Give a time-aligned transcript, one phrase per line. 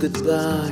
[0.00, 0.69] goodbye.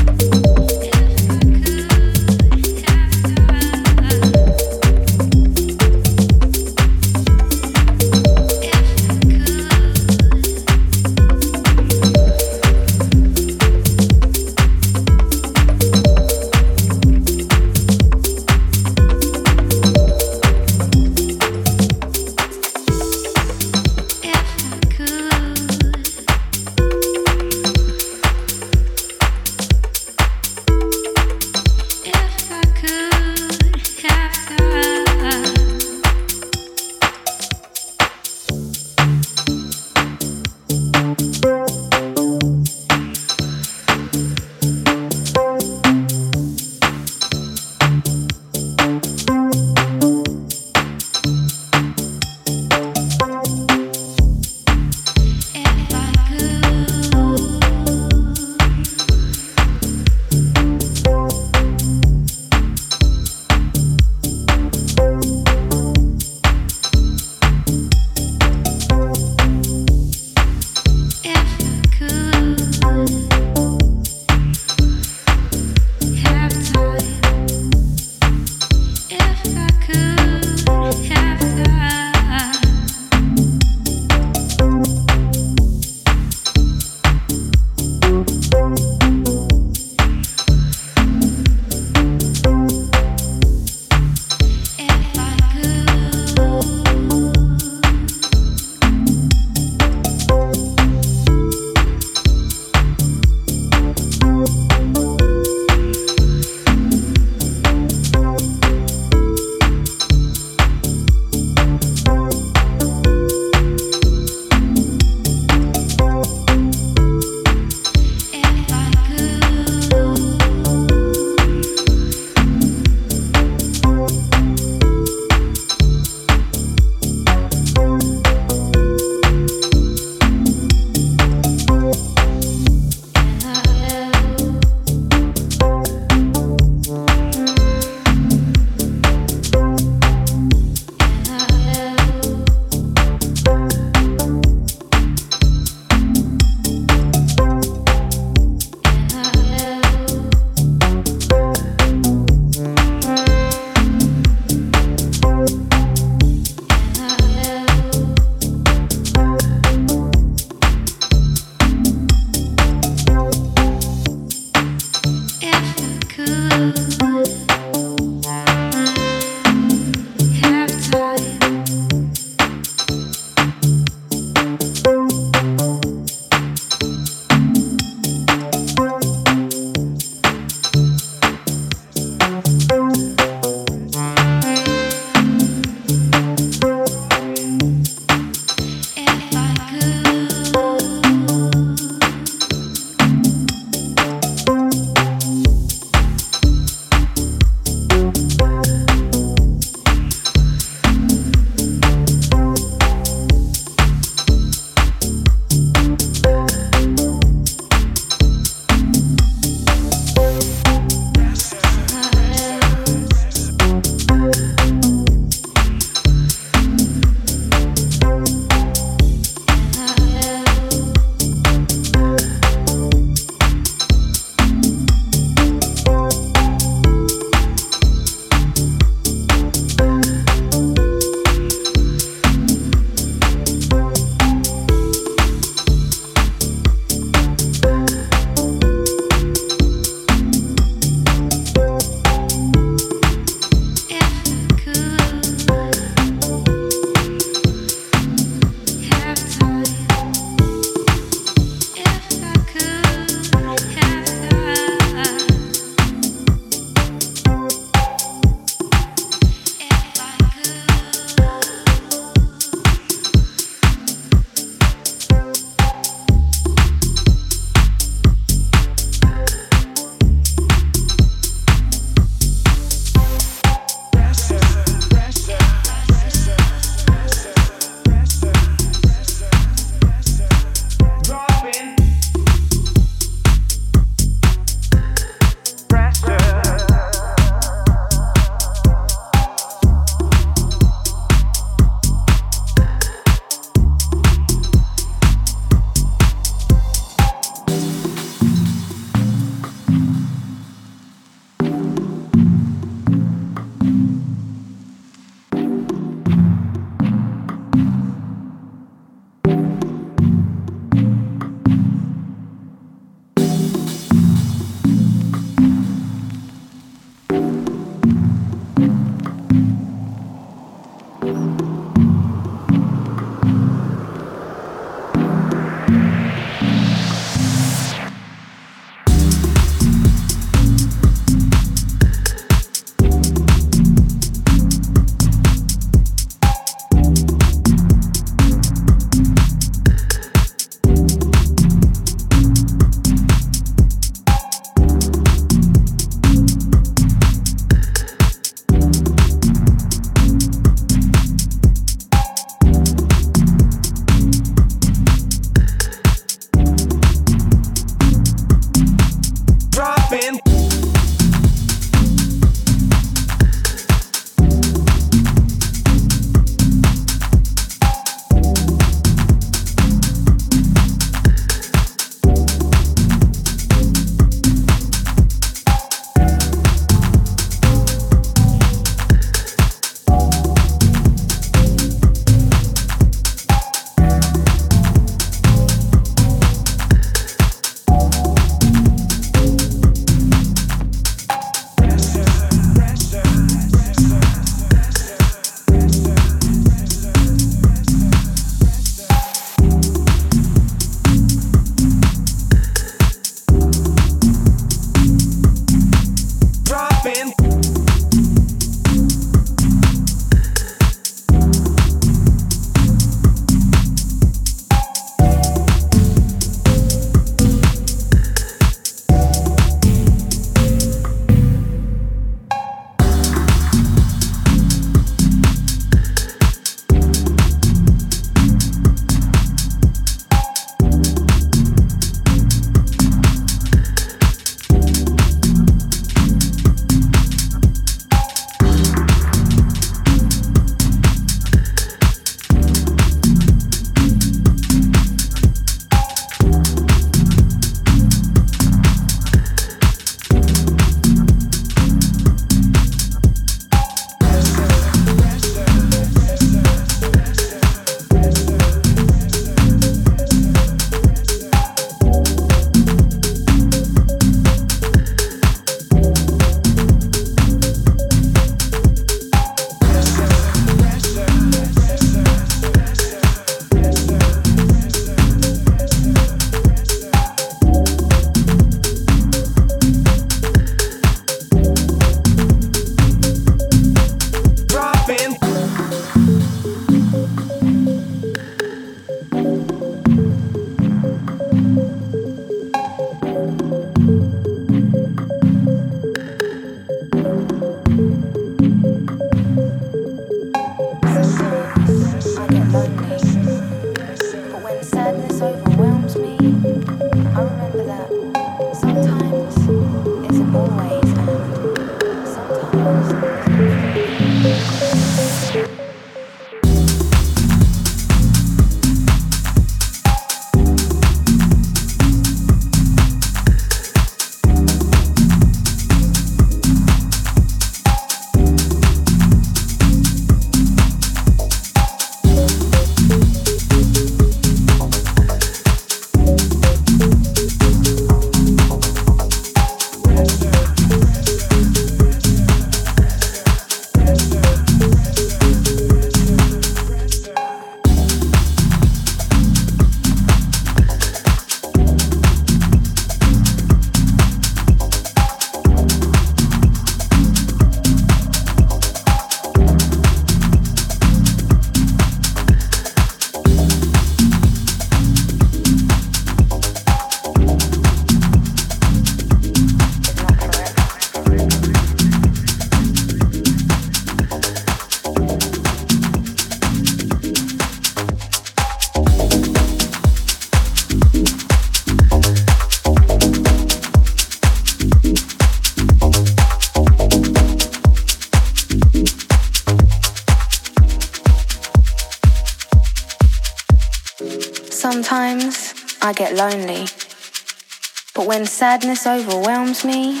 [598.38, 600.00] Sadness overwhelms me,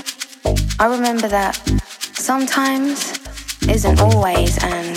[0.78, 1.56] I remember that
[2.14, 3.18] sometimes
[3.68, 4.96] isn't always and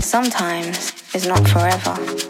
[0.00, 2.29] sometimes is not forever.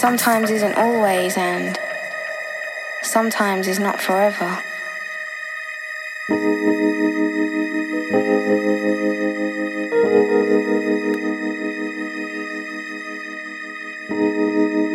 [0.00, 1.78] sometimes isn't always and
[3.02, 4.62] sometimes is not forever.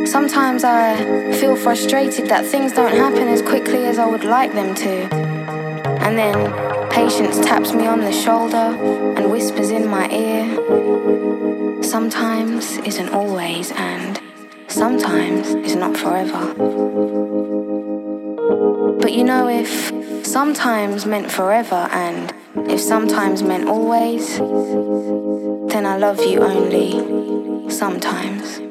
[0.07, 4.73] Sometimes I feel frustrated that things don't happen as quickly as I would like them
[4.73, 4.91] to.
[6.05, 6.65] And then
[6.95, 8.73] Patience taps me on the shoulder
[9.17, 11.83] and whispers in my ear.
[11.83, 14.24] Sometimes isn't always, and
[14.75, 16.53] sometimes is not forever.
[18.99, 22.33] But you know, if sometimes meant forever and
[22.69, 28.64] if sometimes meant always, then I love you only sometimes.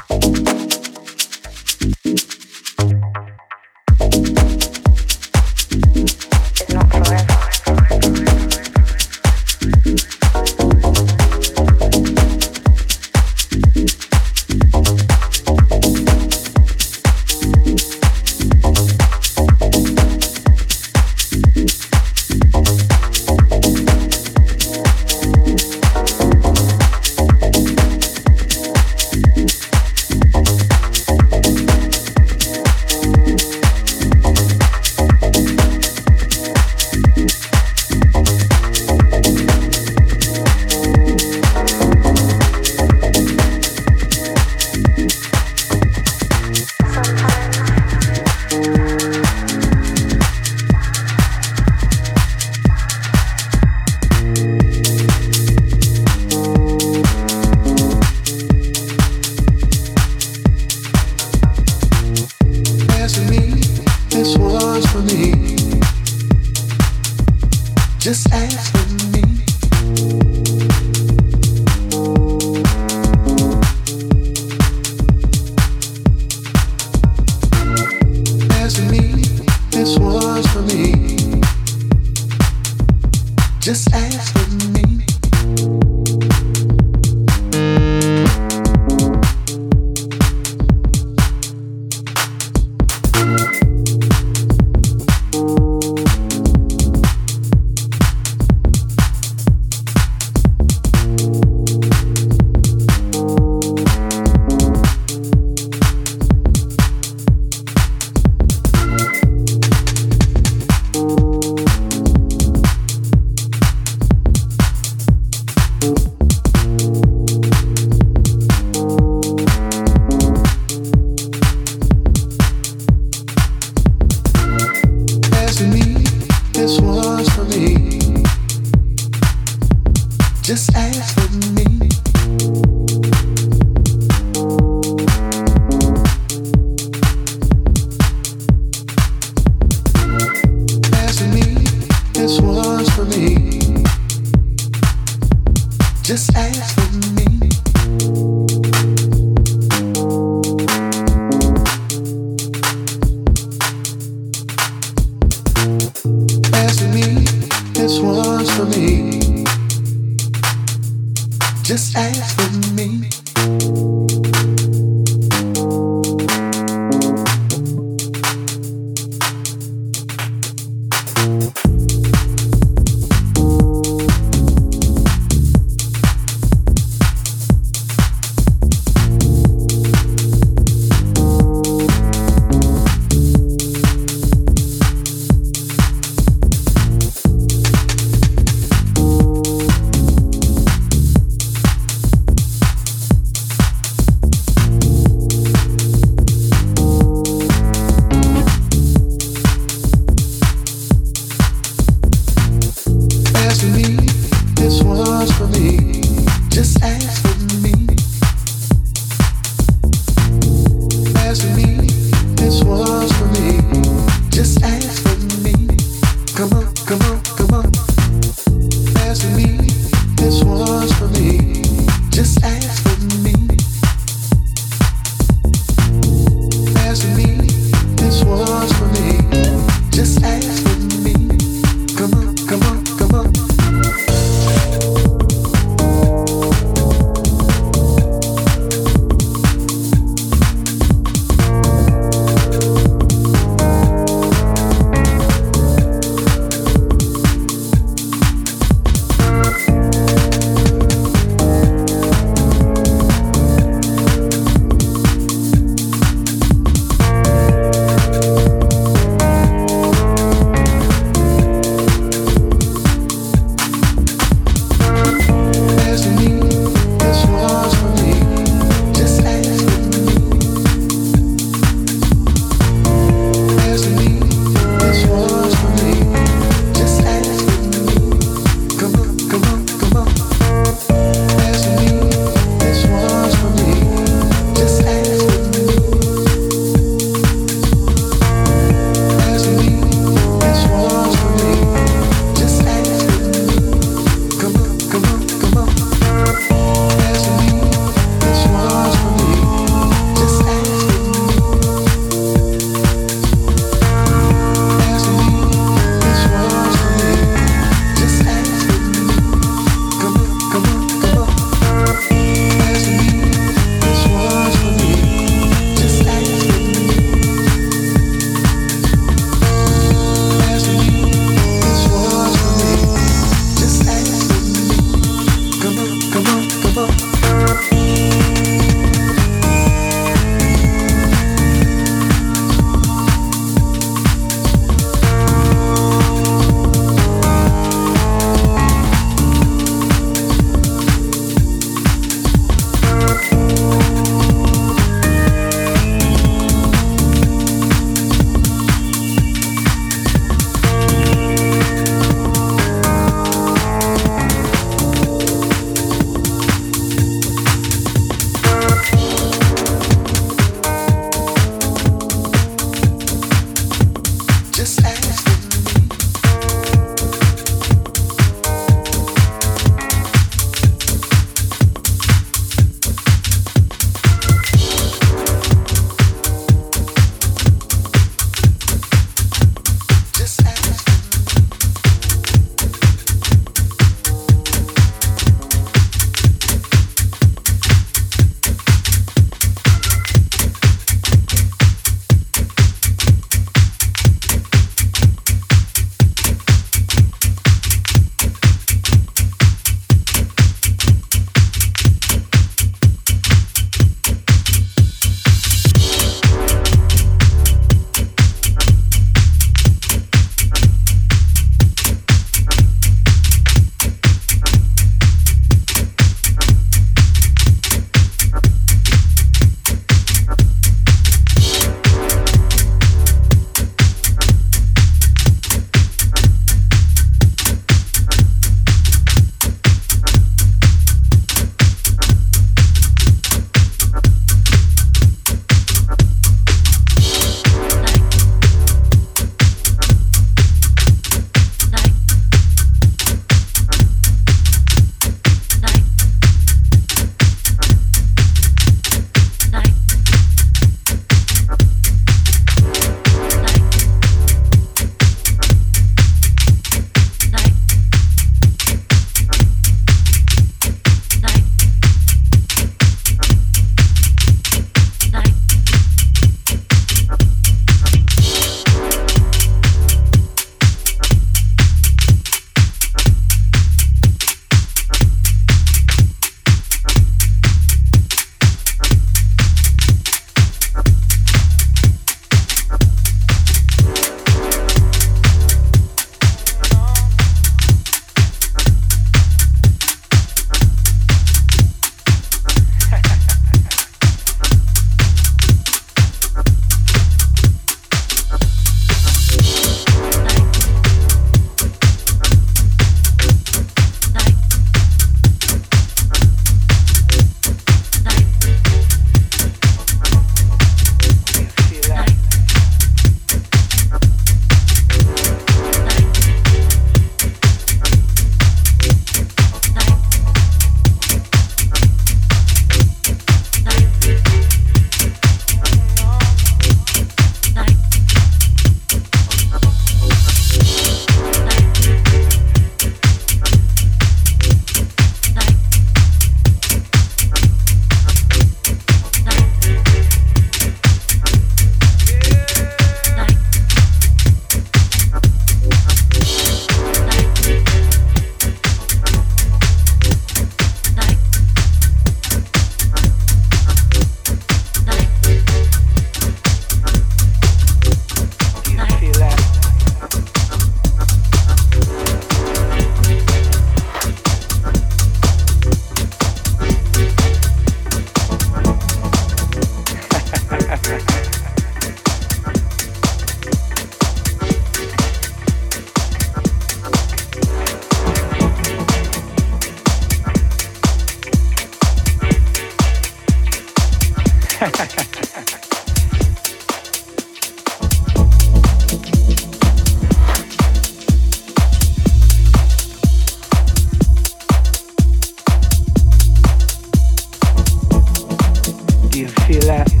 [599.47, 600.00] feel that.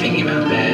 [0.00, 0.69] thinking about bed.